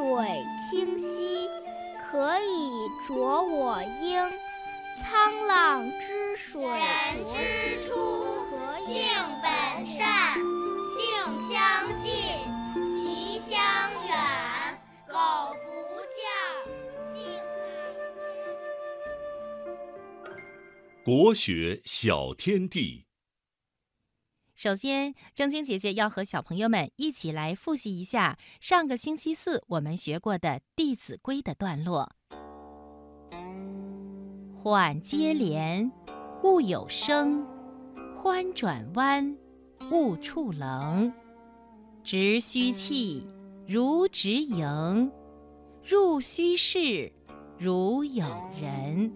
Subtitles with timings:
[0.00, 1.46] 水清兮，
[2.10, 2.70] 可以
[3.06, 4.32] 濯我缨。
[4.98, 6.80] 沧浪之水人
[7.28, 7.34] 之
[7.86, 7.92] 初，
[8.86, 8.96] 性
[9.42, 10.34] 本善，
[10.96, 10.98] 性
[11.50, 11.52] 相
[12.00, 12.08] 近，
[12.98, 13.52] 习相
[14.06, 14.16] 远。
[15.06, 15.12] 苟
[15.66, 15.68] 不
[16.16, 16.18] 教，
[17.12, 17.20] 性
[20.24, 21.04] 乃迁。
[21.04, 23.09] 国学小天地。
[24.62, 32.12] 首先，正晶姐姐要和小朋友们一起来复习一下上个星期四我们学过的《弟子规》的段落。
[34.54, 35.90] 缓接连，
[36.42, 37.42] 勿有声；
[38.20, 39.34] 宽转弯，
[39.90, 41.10] 勿触棱。
[42.04, 43.26] 直须气，
[43.66, 45.10] 如直营；
[45.82, 47.10] 入须室，
[47.56, 48.26] 如有
[48.60, 49.10] 人。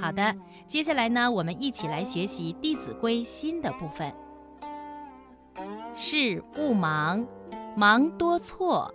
[0.00, 0.34] 好的，
[0.66, 4.12] 接下来呢，我们一起来学习《弟子规》新的部分。
[5.94, 7.26] 事勿忙，
[7.76, 8.90] 忙多错；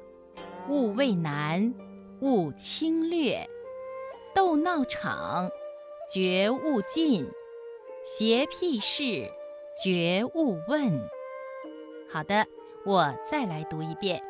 [0.68, 1.74] 勿畏难，
[2.22, 3.48] 勿轻略。
[4.34, 5.50] 斗闹场，
[6.12, 7.26] 绝勿近；
[8.04, 9.32] 邪僻事，
[9.84, 11.08] 绝勿问。
[12.12, 12.48] 好的，
[12.84, 14.24] 我再来读一遍：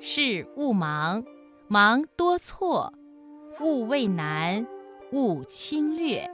[0.00, 1.24] 事勿忙，
[1.68, 2.92] 忙多错；
[3.60, 4.66] 勿畏难，
[5.12, 6.30] 勿轻略。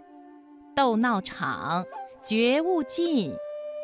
[0.76, 1.84] 斗闹场，
[2.22, 3.32] 绝勿近；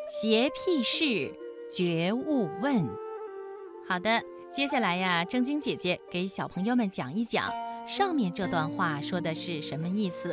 [0.09, 1.33] 邪僻事，
[1.69, 2.89] 绝勿问。
[3.89, 7.51] 好的，接下来呀，正晶姐姐给小朋友们讲一讲。
[7.89, 10.33] 上面这段话说的是什么意思？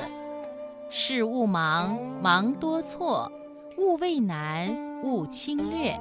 [0.92, 3.32] 事勿忙，忙多错；
[3.80, 6.00] 勿畏难，勿轻略。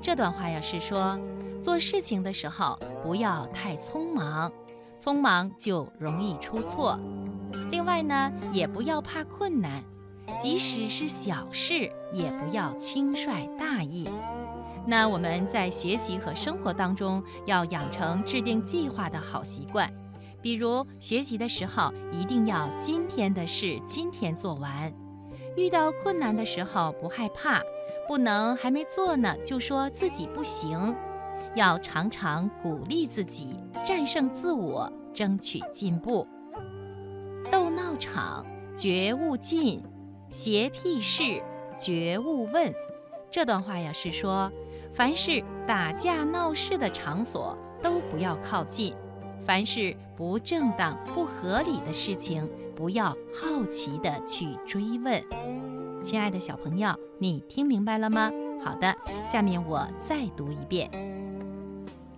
[0.00, 1.18] 这段话呀是说，
[1.60, 4.50] 做事情的时候不要太匆忙，
[4.98, 6.98] 匆忙就容易出错。
[7.70, 9.84] 另外呢，也不要怕困难，
[10.38, 14.08] 即使是小事，也不要轻率大意。
[14.86, 19.90] 那我们在学习和生活当中，要养成制定计划的好习惯。
[20.42, 24.90] 比如学习的时候，一定要今天的事今天做完；
[25.54, 27.60] 遇到困难的时候不害怕，
[28.08, 30.96] 不能还没做呢就说自己不行，
[31.54, 33.54] 要常常鼓励自己，
[33.84, 36.26] 战胜自我，争取进步。
[37.52, 39.82] 斗闹场绝勿近，
[40.30, 41.42] 邪僻事
[41.78, 42.72] 绝勿问。
[43.30, 44.50] 这段话呀是说，
[44.94, 48.94] 凡是打架闹事的场所都不要靠近。
[49.44, 55.22] 凡是不正当、不合理的事情，不要好奇的去追问。
[56.02, 58.30] 亲爱的小朋友，你听明白了吗？
[58.64, 60.90] 好的，下面我再读一遍：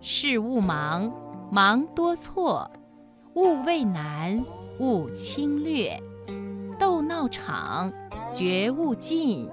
[0.01, 1.11] 事勿忙，
[1.51, 2.71] 忙多错；
[3.35, 4.45] 勿畏难，
[4.81, 5.99] 勿轻略；
[7.23, 7.93] 道场，
[8.33, 9.49] 觉悟进；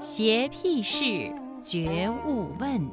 [0.00, 2.88] 邪僻事，觉悟问。